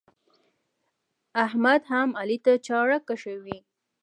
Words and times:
احمد 1.45 1.81
هم 1.91 2.09
علي 2.19 2.37
ته 2.45 2.53
چاړه 2.65 2.97
کښوي. 3.07 3.57